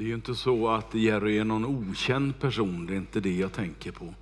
[0.00, 3.36] Det är ju inte så att Jerry är någon okänd person, det är inte det
[3.36, 4.14] jag tänker på.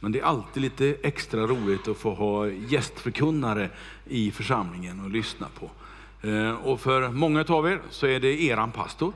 [0.00, 3.70] Men det är alltid lite extra roligt att få ha gästförkunnare
[4.06, 5.70] i församlingen och lyssna på.
[6.28, 9.12] Eh, och för många av er så är det eran pastor.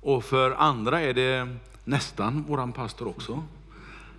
[0.00, 3.32] Och för andra är det nästan våran pastor också.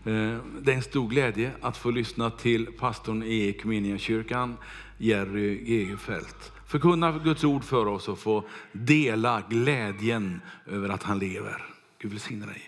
[0.05, 4.57] Eh, det är en stor glädje att få lyssna till pastorn i Equmeniakyrkan,
[4.97, 6.54] Jerry Egerfeldt.
[6.75, 11.65] Förkunna Guds ord för oss och få dela glädjen över att han lever.
[11.99, 12.61] Gud välsigne dig.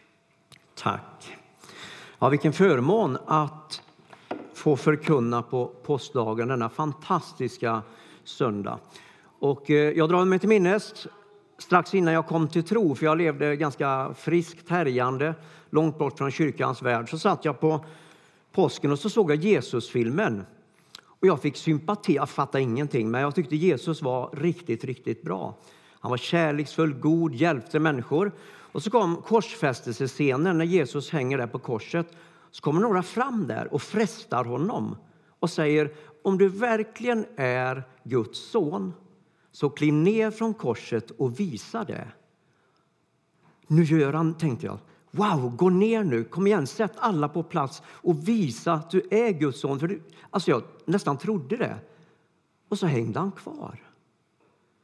[0.75, 1.37] Tack.
[2.19, 3.81] Ja, vilken förmån att
[4.53, 7.81] få förkunna på påskdagen, denna fantastiska
[8.23, 8.79] söndag.
[9.39, 11.07] Och eh, jag drar mig till minnes
[11.57, 15.33] strax innan jag kom till tro, för jag levde ganska friskt härjande
[15.69, 17.85] långt bort från kyrkans värld, så satt jag på
[18.51, 20.45] påsken och så såg jag Jesusfilmen.
[21.19, 25.57] Och jag fick sympati, jag fattade ingenting, men jag tyckte Jesus var riktigt, riktigt bra.
[25.99, 28.31] Han var kärleksfull, god, hjälpte människor.
[28.71, 32.07] Och så kom korsfästelsescenen när Jesus hänger där på korset.
[32.51, 34.97] Så kommer några fram där och frestar honom
[35.39, 38.93] och säger om du verkligen är Guds son,
[39.51, 42.07] så kliv ner från korset och visa det.
[43.67, 44.79] Nu gör han, tänkte jag.
[45.17, 49.31] Wow, gå ner nu, kom igen, sätt alla på plats och visa att du är
[49.31, 49.79] Guds son.
[49.79, 51.75] För du, alltså jag nästan trodde det.
[52.69, 53.79] Och så hängde han kvar.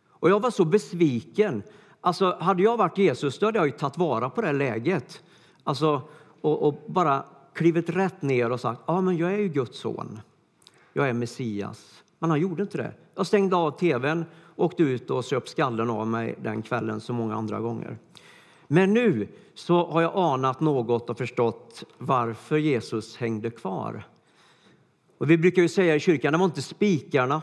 [0.08, 1.64] Och jag var så besviken.
[2.02, 5.24] Alltså, hade jag varit Jesus då hade jag ju tagit vara på det läget.
[5.64, 6.02] Alltså,
[6.42, 7.24] och, och bara
[7.54, 10.20] klivit rätt ner och sagt ja, men jag är ju Guds son.
[10.94, 12.04] Jag är Messias.
[12.20, 12.92] Men han gjorde inte det.
[13.16, 17.36] Jag stängde av tvn, åkte ut och söp skallen av mig den kvällen så många
[17.36, 17.98] andra gånger.
[18.68, 24.04] Men nu så har jag anat något och förstått varför Jesus hängde kvar.
[25.18, 27.42] Och vi brukar ju säga i kyrkan, det var inte spikarna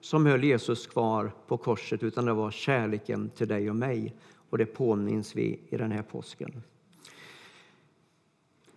[0.00, 4.14] som höll Jesus kvar på korset utan det var kärleken till dig och mig.
[4.50, 6.62] Och det påminns vi i den här påsken.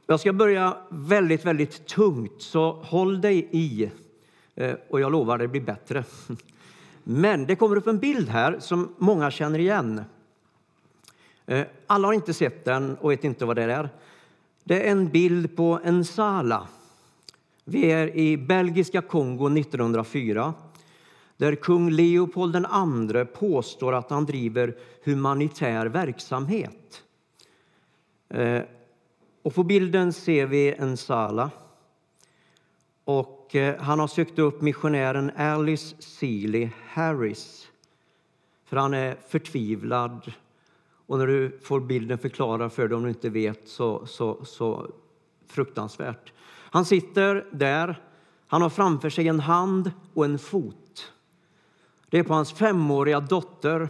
[0.07, 3.91] Jag ska börja väldigt, väldigt tungt, så håll dig i.
[4.55, 6.03] Eh, och jag lovar, det blir bättre.
[7.03, 10.01] Men det kommer upp en bild här som många känner igen.
[11.45, 13.89] Eh, alla har inte sett den och vet inte vad det är.
[14.63, 16.67] Det är en bild på en sala.
[17.63, 20.53] Vi är i belgiska Kongo 1904
[21.37, 27.03] där kung Leopold II påstår att han driver humanitär verksamhet.
[28.29, 28.61] Eh,
[29.41, 31.51] och på bilden ser vi en sala.
[33.03, 37.67] Och eh, han har sökt upp missionären Alice Seeley Harris.
[38.65, 40.33] För han är förtvivlad.
[41.07, 44.87] Och när du får bilden förklarad för dig om du inte vet så, så, så
[45.47, 46.33] fruktansvärt.
[46.47, 48.01] Han sitter där.
[48.47, 51.13] Han har framför sig en hand och en fot.
[52.09, 53.89] Det är på hans femåriga dotter.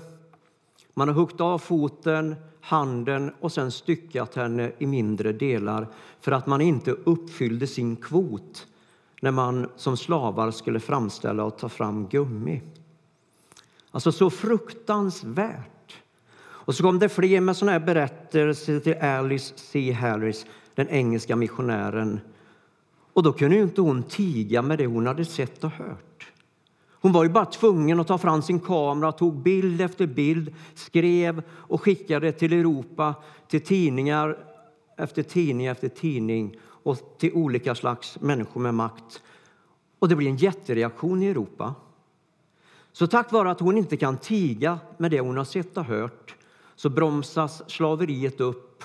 [0.93, 5.87] Man har huggit av foten, handen och sen styckat henne i mindre delar
[6.19, 8.67] för att man inte uppfyllde sin kvot
[9.21, 12.61] när man som slavar skulle framställa och ta fram gummi.
[13.91, 15.72] Alltså så fruktansvärt.
[16.65, 19.91] Och så kom det fler med såna här berättelser till Alice C.
[19.91, 22.19] Harris, den engelska missionären.
[23.13, 26.31] Och då kunde ju inte hon tiga med det hon hade sett och hört.
[26.91, 31.43] Hon var ju bara tvungen att ta fram sin kamera, tog bild efter bild, skrev
[31.51, 33.15] och skickade till Europa,
[33.47, 34.37] till tidningar
[34.97, 39.21] efter tidning efter tidning och till olika slags människor med makt.
[39.99, 41.75] Och det blir en jättereaktion i Europa.
[42.91, 46.35] Så tack vare att hon inte kan tiga med det hon har sett och hört
[46.75, 48.83] så bromsas slaveriet upp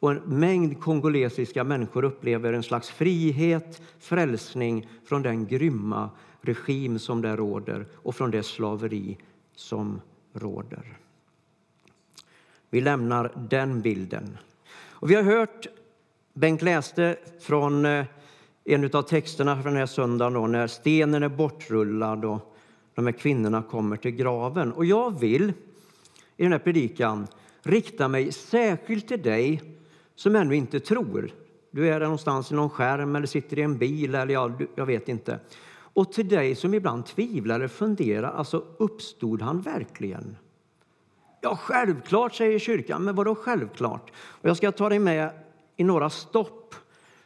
[0.00, 7.22] och en mängd kongolesiska människor upplever en slags frihet, frälsning från den grymma regim som
[7.22, 9.18] där råder och från det slaveri
[9.56, 10.00] som
[10.32, 10.98] råder.
[12.70, 14.38] Vi lämnar den bilden.
[14.88, 15.66] Och vi har hört,
[16.34, 18.06] Bengt läste från eh,
[18.64, 22.56] en av texterna från den här söndagen då, när stenen är bortrullad och
[22.94, 24.72] de här kvinnorna kommer till graven.
[24.72, 25.52] Och jag vill
[26.36, 27.26] i den här predikan
[27.62, 29.62] rikta mig särskilt till dig
[30.14, 31.30] som ännu inte tror.
[31.70, 34.86] Du är där någonstans i någon skärm eller sitter i en bil eller jag, jag
[34.86, 35.38] vet inte.
[35.76, 40.36] Och till dig som ibland tvivlar eller funderar, alltså uppstod han verkligen?
[41.40, 43.04] Ja, självklart, säger kyrkan.
[43.04, 44.12] Men vadå självklart?
[44.16, 45.30] Och jag ska ta dig med
[45.76, 46.74] i några stopp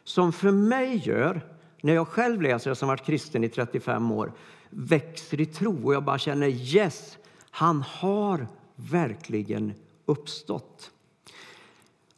[0.03, 1.41] som för mig gör,
[1.81, 4.31] när jag själv läser, som varit kristen i 35 år,
[4.69, 7.17] växer i tro och jag bara känner yes,
[7.51, 8.47] han har
[8.91, 9.73] verkligen
[10.05, 10.91] uppstått.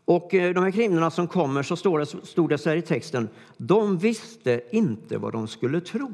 [0.05, 2.81] Och eh, de här kvinnorna som kommer, så står det, stod det så här i
[2.81, 6.11] texten, de visste inte vad de skulle tro.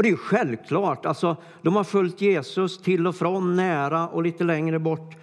[0.00, 4.22] Och det är ju självklart, alltså, de har följt Jesus till och från, nära och
[4.22, 5.14] lite längre bort.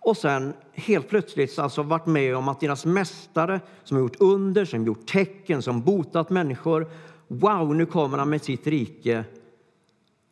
[0.00, 4.64] och sen helt plötsligt alltså varit med om att deras mästare som har gjort under,
[4.64, 6.90] som gjort tecken, som botat människor.
[7.28, 9.24] Wow, nu kommer han med sitt rike.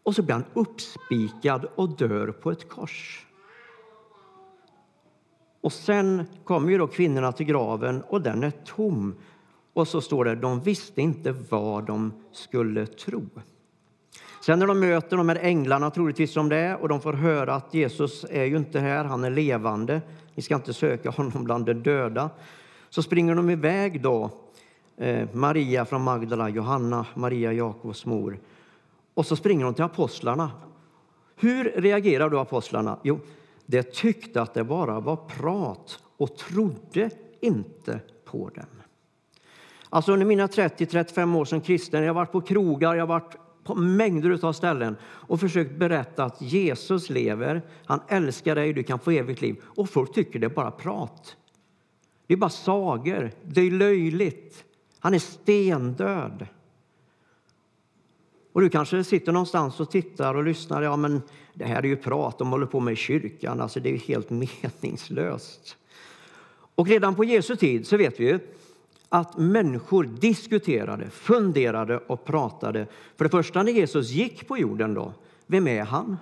[0.05, 3.27] Och så blir han uppspikad och dör på ett kors.
[5.61, 9.15] Och sen kommer ju då kvinnorna till graven och den är tom.
[9.73, 13.29] Och så står det, de visste inte vad de skulle tro.
[14.47, 17.55] Sen när de möter de här änglarna, troligtvis som det är, och de får höra
[17.55, 20.03] att Jesus är ju inte här, han är levande.
[20.35, 22.31] Ni ska inte söka honom bland de döda.
[22.91, 24.31] Så springer de iväg då,
[24.97, 28.39] eh, Maria från Magdala, Johanna, Maria, Jakobs mor.
[29.15, 30.51] Och så springer de till apostlarna.
[31.37, 32.99] Hur reagerar då apostlarna?
[33.03, 33.21] Jo,
[33.67, 38.67] de tyckte att det bara var prat och trodde inte på dem.
[39.89, 43.37] Alltså under mina 30-35 år som kristen, jag har varit på krogar, jag har varit
[43.65, 48.99] på mängder av ställen och försökt berätta att Jesus lever, han älskar dig, du kan
[48.99, 49.63] få evigt liv.
[49.65, 51.37] Och folk tycker det är bara prat.
[52.27, 54.65] Det är bara sagor, det är löjligt.
[54.99, 56.47] Han är stendöd.
[58.55, 60.83] Och du kanske sitter någonstans och tittar och lyssnar.
[60.83, 61.23] Ja, men
[61.55, 63.61] det här är ju prat, de håller på med i kyrkan.
[63.61, 64.31] Alltså, det är ju helt
[64.83, 65.77] meningslöst.
[66.75, 68.39] Och redan på Jesu tid så vet vi ju
[69.09, 72.87] att människor diskuterade, funderade och pratade.
[73.17, 75.13] För det första när Jesus gick på jorden, då,
[75.47, 76.17] vem är han?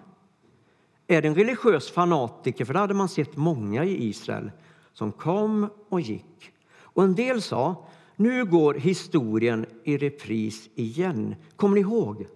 [1.07, 2.65] Är det en religiös fanatiker?
[2.65, 4.51] För det hade man sett många i Israel
[4.93, 6.53] som kom och gick.
[6.75, 7.87] Och en del sa,
[8.23, 11.35] nu går historien i repris igen.
[11.57, 12.27] Kommer ni ihåg?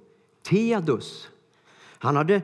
[0.43, 1.29] Teadus.
[1.99, 2.43] Han hade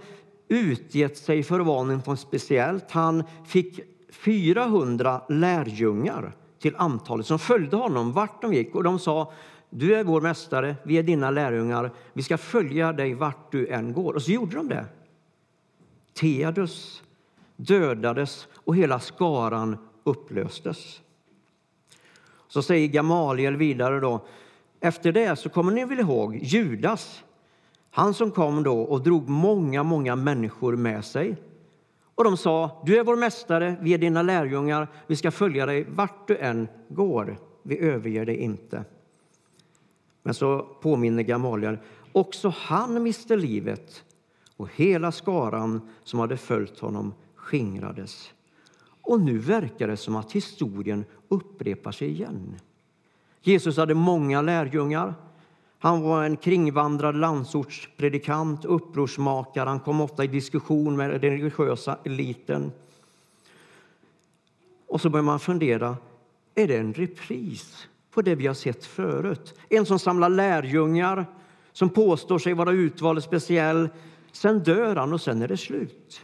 [0.48, 2.90] utgett sig för att vara någon speciellt.
[2.90, 3.80] Han fick
[4.10, 8.74] 400 lärjungar till antalet som följde honom vart de gick.
[8.74, 9.32] Och de sa,
[9.70, 13.92] du är vår mästare, vi är dina lärjungar, vi ska följa dig vart du än
[13.92, 14.14] går.
[14.14, 14.84] Och så gjorde de det.
[16.14, 17.02] Teadus
[17.56, 21.00] dödades och hela skaran upplöstes.
[22.52, 24.20] Så säger Gamaliel vidare då,
[24.80, 27.24] efter det så kommer ni väl ihåg Judas,
[27.90, 31.36] han som kom då och drog många, många människor med sig
[32.14, 35.86] och de sa, du är vår mästare, vi är dina lärjungar, vi ska följa dig
[35.88, 37.38] vart du än går.
[37.62, 38.84] Vi överger dig inte.
[40.22, 41.78] Men så påminner Gamaliel,
[42.12, 44.04] också han miste livet
[44.56, 48.32] och hela skaran som hade följt honom skingrades.
[49.02, 52.60] Och nu verkar det som att historien upprepar sig igen.
[53.40, 55.14] Jesus hade många lärjungar.
[55.78, 59.68] Han var en kringvandrad landsortspredikant, upprorsmakare.
[59.68, 62.72] Han kom ofta i diskussion med den religiösa eliten.
[64.86, 65.96] Och så börjar man fundera,
[66.54, 69.54] är det en repris på det vi har sett förut?
[69.68, 71.26] En som samlar lärjungar,
[71.72, 73.88] som påstår sig vara utvald och speciell.
[74.32, 76.20] Sen dör han och sen är det slut.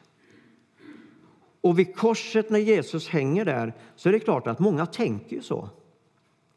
[1.60, 5.68] Och vid korset när Jesus hänger där så är det klart att många tänker så.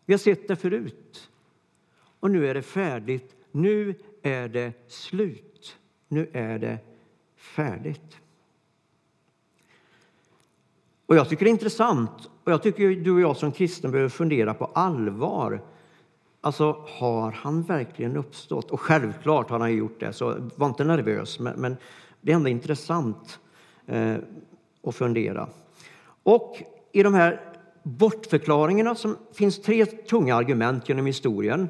[0.06, 1.30] Vi har sett det förut
[2.20, 3.36] och nu är det färdigt.
[3.52, 5.78] Nu är det slut.
[6.08, 6.80] Nu är det
[7.36, 8.18] färdigt.
[11.06, 14.10] Och Jag tycker det är intressant och jag tycker du och jag som kristen behöver
[14.10, 15.62] fundera på allvar.
[16.42, 18.72] Alltså, har han verkligen uppstått?
[18.72, 21.40] Och självklart har han gjort det, så var inte nervös.
[21.40, 21.78] Men, men
[22.22, 23.40] det är ändå intressant
[23.86, 24.16] eh,
[24.82, 25.50] och fundera.
[26.24, 27.42] Och i de här
[27.84, 31.70] bortförklaringarna som finns tre tunga argument genom historien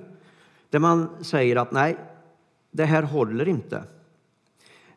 [0.70, 1.98] där man säger att nej,
[2.72, 3.84] det här håller inte.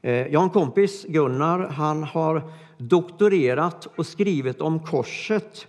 [0.02, 5.66] Eh, jag har en kompis, Gunnar, han har doktorerat och skrivit om korset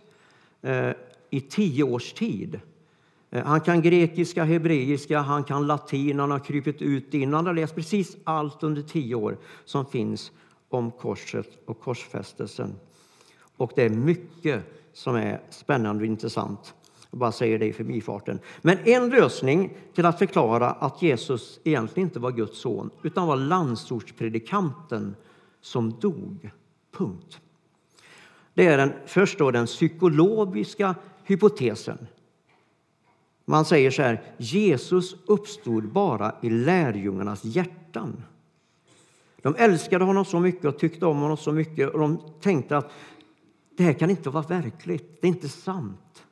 [0.62, 0.91] eh,
[1.29, 2.60] i tio års tid.
[3.31, 7.34] Eh, han kan grekiska, hebreiska, han kan latin, han har krypit ut innan.
[7.34, 10.31] Han har läst precis allt under tio år som finns
[10.75, 12.75] om korset och korsfästelsen.
[13.58, 14.63] Och det är mycket
[14.94, 16.74] som är spännande och intressant.
[17.12, 18.39] Jag bara säger det i förbifarten.
[18.62, 23.36] Men en lösning till att förklara att Jesus egentligen inte var Guds son utan var
[23.36, 25.15] landsortspredikanten
[25.62, 26.51] som dog.
[26.91, 27.39] Punkt.
[28.53, 32.08] Det är den, först då den psykologiska hypotesen.
[33.46, 38.24] Man säger så här, Jesus uppstod bara i lärjungarnas hjärtan.
[39.45, 42.91] De älskade honom så mycket och tyckte om honom så mycket och de tänkte att
[43.77, 46.23] det här kan inte vara verkligt, det är inte sant.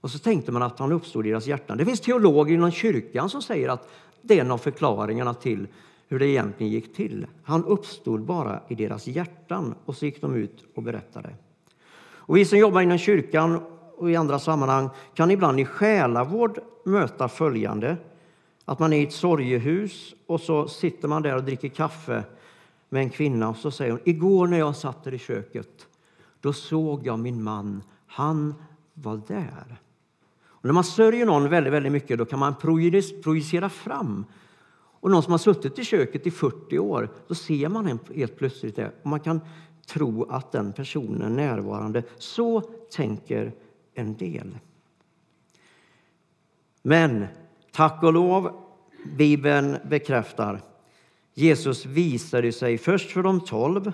[0.00, 1.78] Och så tänkte man att han uppstod i deras hjärtan.
[1.78, 3.88] Det finns teologer inom kyrkan som säger att
[4.22, 5.66] det är en av förklaringarna till
[6.08, 7.26] hur det egentligen gick till.
[7.44, 11.30] Han uppstod bara i deras hjärtan och så gick de ut och berättade.
[12.04, 13.60] Och vi som jobbar inom kyrkan
[13.96, 17.96] och i andra sammanhang kan ibland i själavård möta följande.
[18.64, 22.24] Att man är i ett sorgehus och så sitter man där och dricker kaffe
[22.88, 25.86] med en kvinna och så säger hon igår när jag satt där i köket
[26.40, 27.82] då såg jag min man.
[28.06, 28.54] Han
[28.94, 29.80] var där.
[30.44, 32.54] Och när man sörjer någon väldigt, väldigt mycket då kan man
[33.22, 34.24] projicera fram.
[35.00, 38.76] Och någon som har suttit i köket i 40 år, då ser man helt plötsligt
[38.76, 38.92] det.
[39.02, 39.40] Och man kan
[39.86, 42.02] tro att den personen är närvarande.
[42.18, 43.52] Så tänker
[43.94, 44.58] en del.
[46.82, 47.26] Men
[47.72, 48.52] tack och lov,
[49.04, 50.60] Bibeln bekräftar.
[51.34, 53.92] Jesus visade sig först för de tolv,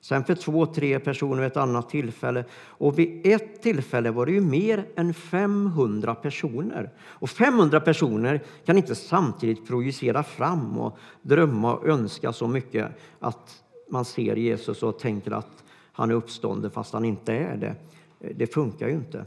[0.00, 2.44] sen för två, tre personer vid ett annat tillfälle.
[2.54, 6.90] Och vid ett tillfälle var det ju mer än 500 personer.
[7.00, 13.62] Och 500 personer kan inte samtidigt projicera fram och drömma och önska så mycket att
[13.90, 17.74] man ser Jesus och tänker att han är uppstånden fast han inte är det.
[18.34, 19.24] Det funkar ju inte.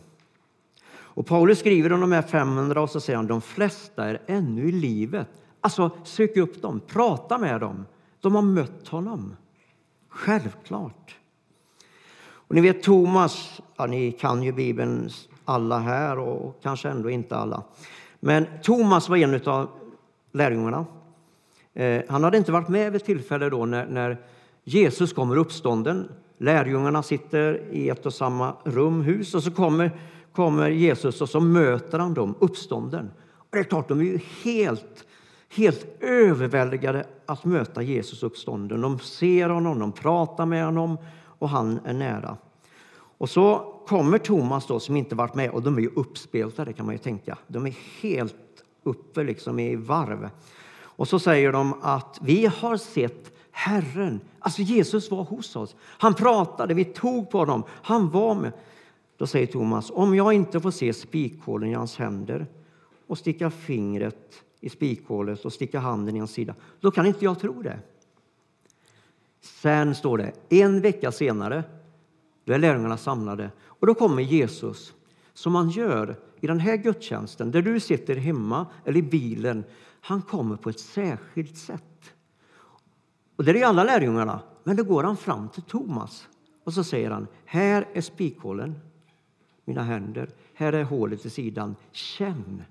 [1.15, 4.69] Och Paulus skriver om de här 500 och så säger han de flesta är ännu
[4.69, 5.27] i livet.
[5.61, 7.85] Alltså, sök upp dem, prata med dem.
[8.21, 9.35] De har mött honom.
[10.09, 11.15] Självklart.
[12.25, 15.09] Och ni vet Thomas, ja, ni kan ju Bibeln
[15.45, 17.63] alla här och kanske ändå inte alla.
[18.19, 19.69] Men Thomas var en av
[20.31, 20.85] lärjungarna.
[21.73, 24.17] Eh, han hade inte varit med vid tillfälle då när, när
[24.63, 26.11] Jesus kommer uppstånden.
[26.37, 29.91] Lärjungarna sitter i ett och samma rum, hus, och så kommer,
[30.35, 33.11] kommer Jesus och så möter han dem, uppstånden.
[33.37, 35.05] Och det är klart, de är ju helt,
[35.49, 38.81] helt överväldigade att möta Jesus uppstånden.
[38.81, 40.97] De ser honom, de pratar med honom
[41.39, 42.37] och han är nära.
[43.17, 46.85] Och så kommer Thomas då, som inte varit med, och de är ju uppspeltade kan
[46.85, 47.37] man ju tänka.
[47.47, 48.35] De är helt
[48.83, 50.29] uppe liksom i varv.
[50.77, 54.21] Och så säger de att vi har sett Herren.
[54.39, 55.75] Alltså Jesus var hos oss.
[55.81, 58.51] Han pratade, vi tog på honom, han var med.
[59.17, 62.47] Då säger Thomas, om jag inte får se spikhålen i hans händer
[63.07, 67.39] och sticka fingret i spikhålet och sticka handen i hans sida, då kan inte jag
[67.39, 67.79] tro det.
[69.41, 71.63] Sen står det, en vecka senare,
[72.43, 74.93] då är lärjungarna samlade och då kommer Jesus
[75.33, 79.63] som han gör i den här gudstjänsten, där du sitter hemma eller i bilen.
[80.01, 82.13] Han kommer på ett särskilt sätt.
[83.35, 84.39] Och det är alla lärjungarna.
[84.63, 86.27] Men då går han fram till Thomas
[86.63, 88.79] och så säger han, här är spikhålen,
[89.65, 90.29] mina händer.
[90.53, 91.75] Här är hålet i sidan.
[91.91, 92.63] Känn!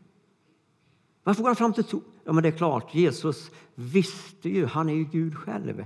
[1.24, 2.06] Varför går han fram till Thomas?
[2.24, 5.84] Ja, men det är klart, Jesus visste ju, han är ju Gud själv.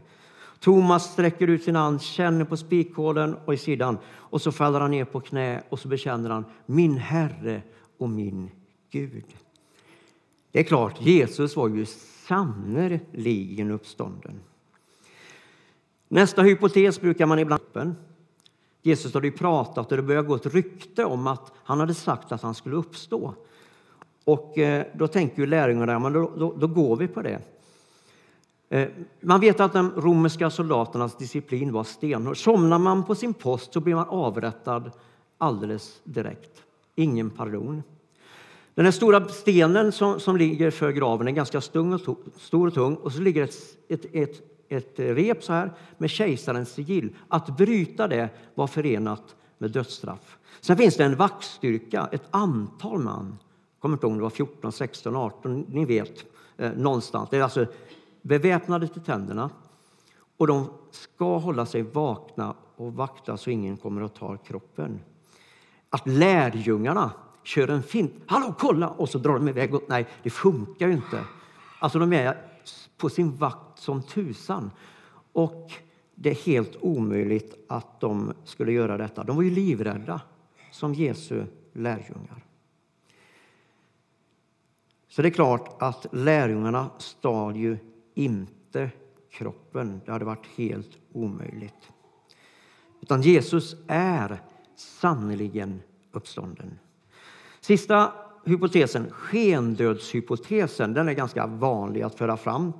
[0.60, 4.90] Thomas sträcker ut sin hand, känner på spikhålen och i sidan och så faller han
[4.90, 7.62] ner på knä och så bekänner han min Herre
[7.98, 8.50] och min
[8.90, 9.24] Gud.
[10.52, 11.86] Det är klart, Jesus var ju
[12.26, 14.40] sannerligen uppstånden.
[16.08, 17.62] Nästa hypotes brukar man ibland
[18.88, 22.32] Jesus hade ju pratat och det började gå ett rykte om att han hade sagt
[22.32, 23.34] att han skulle uppstå.
[24.24, 27.40] Och eh, då tänker ju lärjungarna, men då, då, då, går vi på det.
[28.68, 28.88] Eh,
[29.20, 32.36] man vet att de romerska soldaternas disciplin var stenhård.
[32.36, 34.90] Somnar man på sin post så blir man avrättad
[35.38, 36.62] alldeles direkt.
[36.94, 37.82] Ingen pardon.
[38.74, 42.00] Den här stora stenen som, som ligger för graven är ganska stung och
[42.36, 43.56] stor och tung och så ligger ett,
[43.88, 47.16] ett, ett ett rep så här med kejsarens sigill.
[47.28, 50.38] Att bryta det var förenat med dödsstraff.
[50.60, 53.38] Sen finns det en vaktstyrka, ett antal man.
[53.74, 56.24] Jag kommer inte ihåg om det var 14, 16, 18, ni vet
[56.56, 57.30] eh, någonstans.
[57.30, 57.66] Det är alltså
[58.22, 59.50] beväpnade till tänderna
[60.36, 65.00] och de ska hålla sig vakna och vakta så ingen kommer att ta kroppen.
[65.90, 67.10] Att lärjungarna
[67.42, 68.12] kör en fint.
[68.26, 68.88] Hallå, kolla!
[68.88, 69.74] Och så drar de iväg.
[69.88, 71.24] Nej, det funkar ju inte.
[71.78, 72.47] Alltså, de är
[72.96, 74.70] på sin vakt som tusan.
[75.32, 75.72] Och
[76.14, 79.24] det är helt omöjligt att de skulle göra detta.
[79.24, 80.20] De var ju livrädda
[80.72, 82.44] som Jesu lärjungar.
[85.08, 87.78] Så det är klart att lärjungarna stal ju
[88.14, 88.90] inte
[89.30, 90.00] kroppen.
[90.04, 91.92] Det hade varit helt omöjligt.
[93.00, 94.42] Utan Jesus är
[94.76, 96.78] sannerligen uppstånden.
[97.60, 98.12] Sista
[98.44, 102.72] hypotesen, skendödshypotesen, den är ganska vanlig att föra fram.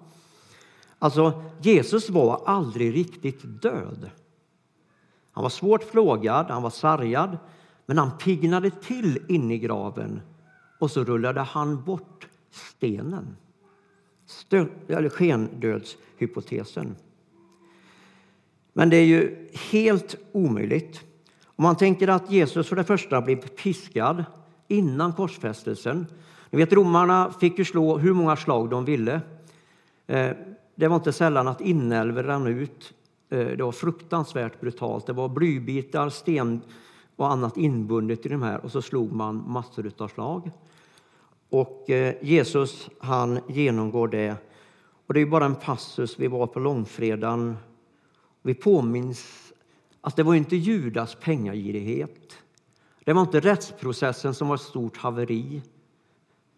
[0.99, 4.11] Alltså, Jesus var aldrig riktigt död.
[5.33, 7.39] Han var svårt plågad, han var sargad,
[7.87, 10.21] men han piggnade till inne i graven
[10.79, 13.37] och så rullade han bort stenen.
[14.27, 16.97] Stö eller skendödshypotesen.
[18.73, 21.01] Men det är ju helt omöjligt.
[21.45, 24.25] Om man tänker att Jesus för det första blev piskad
[24.69, 26.07] innan korsfästelsen.
[26.51, 29.21] Ni vet, romarna fick ju slå hur många slag de ville.
[30.07, 30.31] Eh,
[30.75, 32.95] det var inte sällan att inälvor rann ut.
[33.29, 35.07] Eh, det var fruktansvärt brutalt.
[35.07, 36.61] Det var blybitar, sten
[37.17, 40.51] och annat inbundet i de här och så slog man massor av slag.
[41.51, 44.37] Och eh, Jesus han genomgår det.
[45.07, 46.19] Och det är bara en passus.
[46.19, 47.57] Vi var på långfredagen.
[48.43, 49.53] Vi påminns
[50.01, 52.39] att det var inte Judas pengagirighet.
[53.09, 55.63] Det var inte rättsprocessen som var ett stort haveri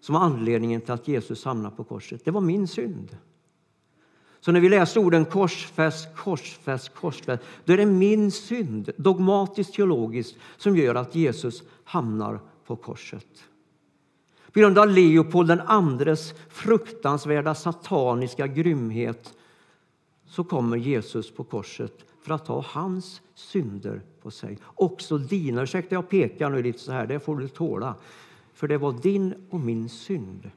[0.00, 2.24] som var anledningen till att Jesus hamnade på korset.
[2.24, 3.16] Det var min synd.
[4.40, 10.36] Så när vi läser orden korsfäst, korsfäst, korsfäst, då är det min synd, dogmatiskt teologiskt,
[10.56, 13.44] som gör att Jesus hamnar på korset.
[14.52, 19.34] På grund av Leopold den andres fruktansvärda sataniska grymhet
[20.26, 24.58] så kommer Jesus på korset för att ta hans synder på sig.
[24.64, 25.62] Också dina.
[25.62, 27.94] Ursäkta, jag pekar nu lite så här, det får du tåla.
[28.54, 30.50] För det var din och min synd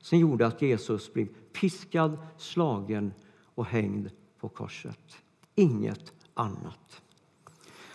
[0.00, 1.28] som gjorde att Jesus blev
[1.60, 3.12] piskad, slagen
[3.54, 4.10] och hängd
[4.40, 5.16] på korset.
[5.54, 7.02] Inget annat.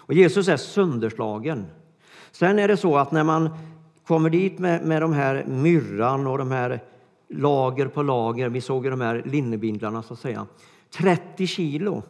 [0.06, 1.66] Och Jesus är sönderslagen.
[2.32, 3.50] Sen är det så att när man
[4.08, 6.84] kommer dit med, med de här myrran och de här
[7.30, 10.48] lager på lager, vi såg ju de här linnebindlarna så att säga,
[10.98, 12.04] 30 kilo.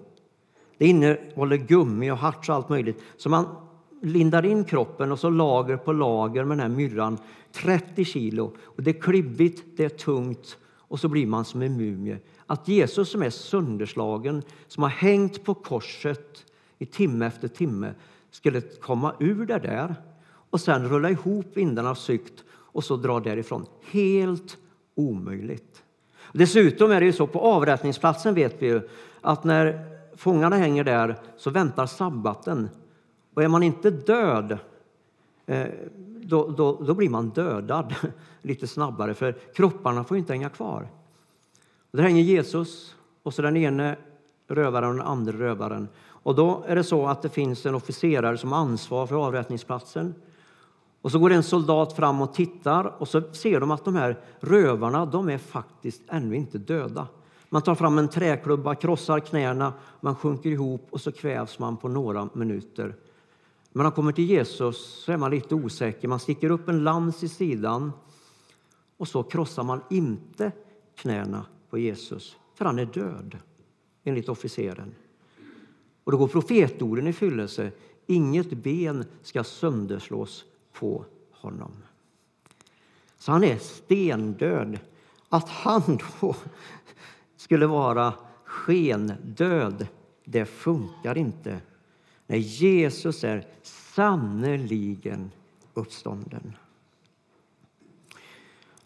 [0.78, 3.02] Det innehåller gummi och harts och allt möjligt.
[3.18, 3.46] Så man
[4.02, 7.18] lindar in kroppen och så lager på lager med den här myrran,
[7.52, 8.52] 30 kilo.
[8.64, 10.58] Och det är klibbigt, det är tungt
[10.94, 12.18] och så blir man som en mumie.
[12.46, 16.46] Att Jesus som är sönderslagen, som har hängt på korset
[16.80, 17.94] i timme efter timme,
[18.32, 19.96] skulle komma ur det där
[20.50, 23.66] och sen rulla ihop vindarna sykt och så dra därifrån.
[23.92, 24.58] Helt
[24.96, 25.84] omöjligt.
[26.34, 28.82] Dessutom är det ju så på avrättningsplatsen vet vi ju
[29.22, 32.70] att när fångarna hänger där så väntar sabbaten.
[33.34, 34.58] Och är man inte död,
[35.46, 35.68] eh,
[36.22, 37.96] då, då, då blir man dödad
[38.42, 40.88] lite snabbare för kropparna får inte hänga kvar.
[41.92, 43.98] Där hänger Jesus och så den ene
[44.48, 45.88] rövaren och den andra rövaren.
[46.06, 50.16] Och då är det så att det finns en officerare som har ansvar för avrättningsplatsen.
[51.02, 54.20] Och så går en soldat fram och tittar och så ser de att de här
[54.40, 57.08] rövarna, de är faktiskt ännu inte döda.
[57.54, 61.88] Man tar fram en träklubba, krossar knäna, man sjunker ihop och så kvävs man på
[61.88, 62.96] några minuter.
[63.72, 66.08] När man kommer till Jesus så är man lite osäker.
[66.08, 67.92] Man sticker upp en lans i sidan
[68.98, 70.52] och så krossar man inte
[70.96, 73.38] knäna på Jesus, för han är död,
[74.04, 74.96] enligt officeren.
[76.04, 77.72] Och då går profetorden i fyllelse.
[78.06, 80.46] Inget ben ska sönderslås
[80.80, 81.72] på honom.
[83.18, 84.80] Så han är stendöd.
[85.30, 86.36] Att han då
[87.44, 88.14] skulle vara
[88.46, 89.88] skendöd,
[90.26, 91.60] det funkar inte.
[92.28, 95.32] Nej, Jesus är sannerligen
[95.74, 96.56] uppstånden.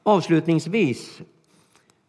[0.04, 1.22] Avslutningsvis,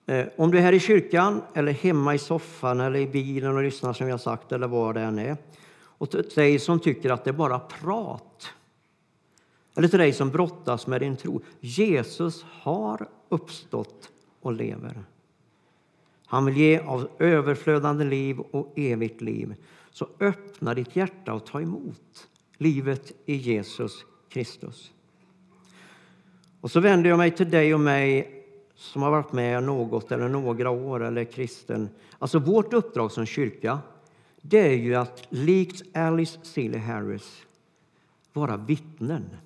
[0.07, 3.63] eh, om du är här i kyrkan eller hemma i soffan eller i bilen och
[3.63, 5.37] lyssnar som jag sagt eller vad det än är
[5.75, 8.51] och till dig som tycker att det är bara prat
[9.77, 11.41] eller till dig som brottas med din tro.
[11.61, 15.05] Jesus har uppstått och lever.
[16.31, 19.55] Han vill ge av överflödande liv och evigt liv.
[19.91, 24.93] Så öppna ditt hjärta och ta emot livet i Jesus Kristus.
[26.61, 28.35] Och så vänder jag mig till dig och mig
[28.75, 31.89] som har varit med något eller några år eller kristen.
[32.19, 33.79] Alltså vårt uppdrag som kyrka,
[34.43, 37.43] det är ju att likt Alice Seeley Harris
[38.33, 39.37] vara vittnen.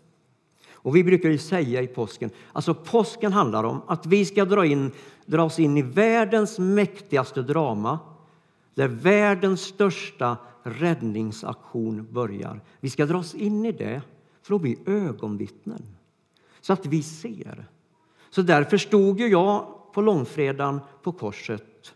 [0.82, 4.66] Och vi brukar ju säga i påsken, alltså påsken handlar om att vi ska dra
[4.66, 4.90] in,
[5.26, 7.98] dras in i världens mäktigaste drama,
[8.74, 12.60] där världens största räddningsaktion börjar.
[12.80, 14.02] Vi ska dras in i det
[14.42, 15.82] för att bli ögonvittnen,
[16.60, 17.66] så att vi ser.
[18.30, 21.94] Så därför stod ju jag på långfredagen på korset.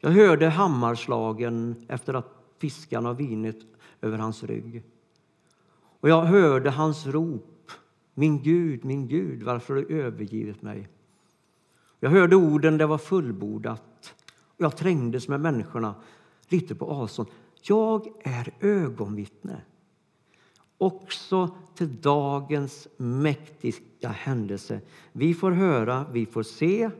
[0.00, 3.66] Jag hörde hammarslagen efter att fiskarna vinit
[4.00, 4.82] över hans rygg.
[6.00, 7.51] Och jag hörde hans rop
[8.14, 10.88] min Gud, min Gud, varför har du övergivit mig?
[12.00, 14.14] Jag hörde orden, det var fullbordat.
[14.56, 15.94] Jag trängdes med människorna
[16.48, 17.28] lite på avstånd.
[17.62, 19.60] Jag är ögonvittne
[20.78, 24.80] också till dagens mäktiga händelse.
[25.12, 26.90] Vi får höra, vi får se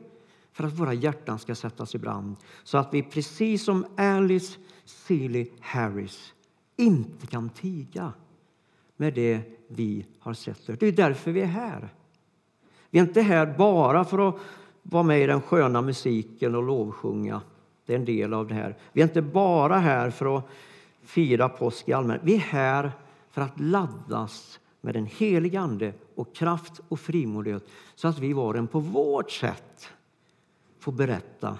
[0.52, 5.50] för att våra hjärtan ska sättas i brand så att vi precis som Alice Seeley
[5.60, 6.34] Harris
[6.76, 8.12] inte kan tiga
[8.96, 10.80] med det vi har sett.
[10.80, 11.88] Det är därför vi är här.
[12.90, 14.36] Vi är inte här bara för att
[14.82, 17.40] vara med i den sköna musiken och lovsjunga.
[17.86, 18.76] Det är en del av det här.
[18.92, 20.48] Vi är inte bara här för att
[21.02, 22.22] fira påsk i allmänhet.
[22.24, 22.92] Vi är här
[23.30, 28.54] för att laddas med den helige Ande och kraft och frimodighet så att vi var
[28.54, 29.88] en på vårt sätt
[30.78, 31.58] får berätta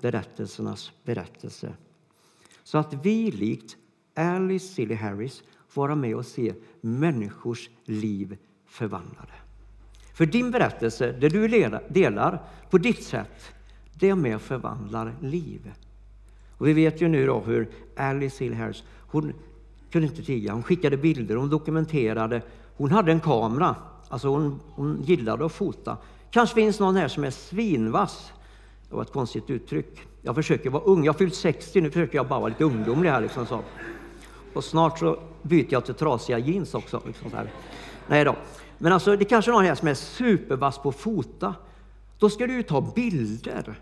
[0.00, 1.72] berättelsernas berättelse.
[2.62, 3.76] Så att vi likt
[4.14, 5.42] Alice Silly Harris
[5.74, 9.32] vara med och se människors liv förvandlade.
[10.14, 11.48] För din berättelse, det du
[11.88, 13.52] delar på ditt sätt,
[13.94, 15.72] det är med och förvandlar liv.
[16.58, 19.32] Och vi vet ju nu då hur Alice Hill Harris, hon
[19.90, 20.52] kunde inte tiga.
[20.52, 22.42] Hon skickade bilder, hon dokumenterade.
[22.76, 23.76] Hon hade en kamera,
[24.08, 25.96] alltså hon, hon gillade att fota.
[26.30, 28.32] Kanske finns någon här som är svinvass.
[28.88, 30.00] Det var ett konstigt uttryck.
[30.22, 31.04] Jag försöker vara ung.
[31.04, 33.20] Jag har fyllt 60, nu försöker jag bara vara lite ungdomlig här.
[33.20, 33.60] Liksom så.
[34.54, 37.02] Och snart så byter jag till trasiga jeans också.
[37.06, 37.52] Liksom så här.
[38.08, 38.36] Nej då.
[38.78, 41.54] Men alltså, det kanske är någon här som är supervass på att fota.
[42.18, 43.80] Då ska du ju ta bilder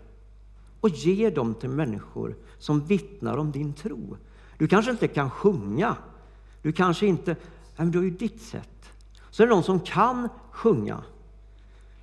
[0.81, 4.17] och ge dem till människor som vittnar om din tro.
[4.57, 5.95] Du kanske inte kan sjunga.
[6.61, 7.35] Du kanske inte...
[7.75, 8.91] Men du har ju ditt sätt.
[9.29, 11.03] Så är det någon som kan sjunga.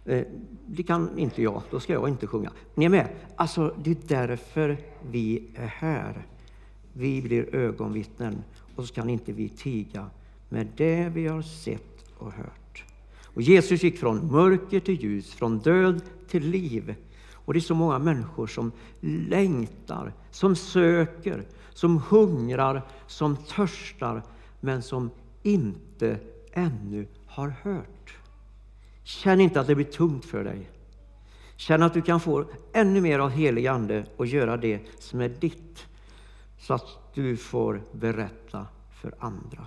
[0.05, 0.27] Eh,
[0.67, 2.51] det kan inte jag, då ska jag inte sjunga.
[2.75, 3.09] Ni är med?
[3.37, 4.79] Alltså, det är därför
[5.11, 6.27] vi är här.
[6.99, 8.45] Vi blir ögonvittnen
[8.77, 10.11] och så kan inte vi tiga
[10.49, 12.85] med det vi har sett och hört.
[13.25, 16.95] Och Jesus gick från mörker till ljus, från död till liv.
[17.33, 24.23] Och det är så många människor som längtar, som söker, som hungrar, som törstar,
[24.61, 25.11] men som
[25.43, 26.19] inte
[26.53, 28.17] ännu har hört.
[29.03, 30.71] Känn inte att det blir tungt för dig.
[31.57, 35.29] Känn att du kan få ännu mer av helig Ande och göra det som är
[35.29, 35.87] ditt,
[36.59, 38.67] så att du får berätta
[39.03, 39.67] för andra.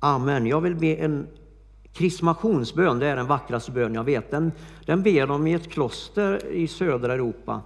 [0.00, 0.46] Amen.
[0.46, 1.26] Jag vill be en
[1.92, 4.30] krismationsbön, det är den vackraste bön jag vet.
[4.30, 4.52] Den,
[4.86, 7.62] den ber de i ett kloster i södra Europa.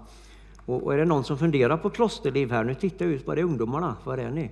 [0.66, 2.64] Och, och är det någon som funderar på klosterliv här?
[2.64, 3.96] Nu tittar jag ut, var är ungdomarna?
[4.04, 4.50] Var är ni?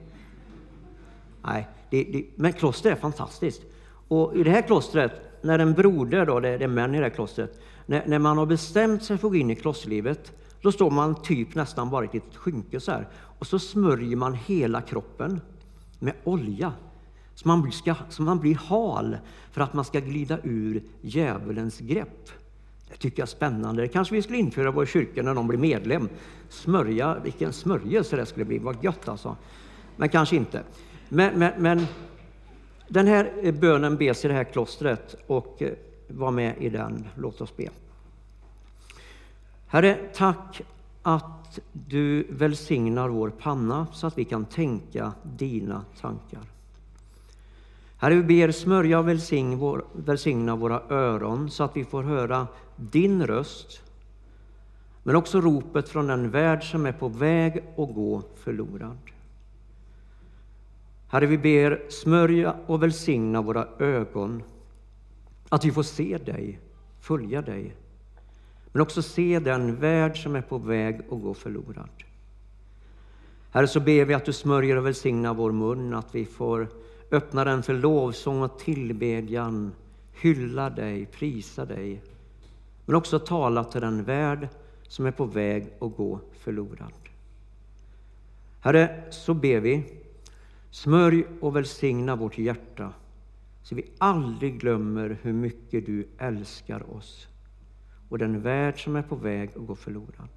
[1.43, 3.63] Nej, det, det, men kloster är fantastiskt.
[4.09, 7.11] Och i det här klostret, när en broder, då, det, är män i det här
[7.11, 10.91] klostret, när, när, man har bestämt sig för att gå in i klosterlivet, då står
[10.91, 13.09] man typ nästan bara i ett skynke så här.
[13.39, 15.41] Och så smörjer man hela kroppen
[15.99, 16.73] med olja.
[17.35, 19.17] Så man, blir, ska, så man blir hal
[19.53, 22.29] för att man ska glida ur djävulens grepp.
[22.91, 23.83] Det tycker jag är spännande.
[23.83, 26.09] Det kanske vi skulle införa i vår kyrka när någon blir medlem.
[26.49, 28.59] Smörja, vilken smörjelse det skulle bli.
[28.59, 29.37] Vad gött alltså.
[29.97, 30.63] Men kanske inte.
[31.09, 31.87] Men, men, men
[32.89, 35.73] den här bönen bes i det här klostret och eh,
[36.09, 37.09] var med i den.
[37.17, 37.69] Låt oss be.
[39.73, 40.63] Herre, tack
[41.03, 46.41] att du välsignar vår panna så att vi kan tänka dina tankar.
[47.97, 49.09] Herre, vi ber smörja och
[49.95, 53.83] välsigna våra öron så att vi får höra din röst,
[55.03, 58.99] men också ropet från den värld som är på väg att gå förlorad.
[61.09, 64.43] Herre, vi ber smörja och välsigna våra ögon,
[65.49, 66.61] att vi får se dig,
[67.01, 67.75] följa dig,
[68.73, 71.89] men också se den värld som är på väg att gå förlorad.
[73.51, 76.69] Herre, så ber vi att du smörjer och välsignar vår mun, att vi får
[77.11, 79.73] öppna den för lovsång och tillbedjan,
[80.13, 82.03] hylla dig, prisa dig,
[82.87, 84.49] men också tala till den värld
[84.83, 86.93] som är på väg att gå förlorad.
[88.61, 89.85] Herre, så ber vi,
[90.71, 92.93] smörj och välsigna vårt hjärta
[93.63, 97.29] så vi aldrig glömmer hur mycket du älskar oss
[98.13, 100.29] och den värld som är på väg att gå förlorad.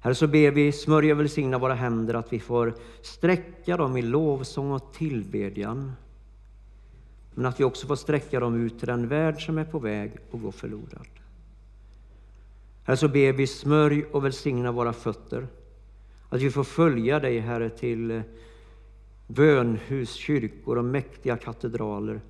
[0.00, 4.02] Herre, så ber vi, smörja och välsigna våra händer, att vi får sträcka dem i
[4.02, 5.92] lovsång och tillbedjan.
[7.34, 10.12] Men att vi också får sträcka dem ut till den värld som är på väg
[10.32, 11.06] att gå förlorad.
[12.84, 15.46] Herre, så ber vi, smörj och välsigna våra fötter.
[16.28, 18.22] Att vi får följa dig, Herre, till
[19.26, 22.20] bönhus, kyrkor och mäktiga katedraler.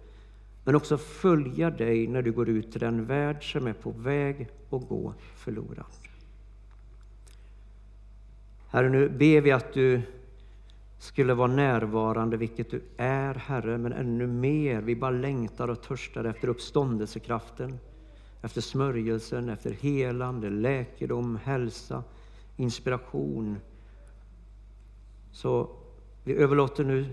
[0.65, 4.49] Men också följa dig när du går ut till den värld som är på väg
[4.71, 5.87] att gå förlorad.
[8.69, 10.03] Herre, nu ber vi att du
[10.99, 14.81] skulle vara närvarande, vilket du är, Herre, men ännu mer.
[14.81, 17.79] Vi bara längtar och törstar efter uppståndelsekraften,
[18.43, 22.05] efter smörjelsen, efter helande, läkedom, hälsa,
[22.57, 23.59] inspiration.
[25.33, 25.71] Så
[26.25, 27.07] vi överlåter nu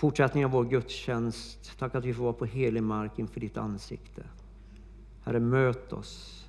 [0.00, 1.78] fortsättningen av vår gudstjänst.
[1.78, 4.22] Tack att vi får vara på helig mark inför ditt ansikte.
[5.24, 6.46] Herre, möt oss.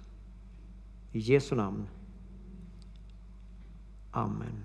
[1.12, 1.88] I Jesu namn.
[4.12, 4.64] Amen.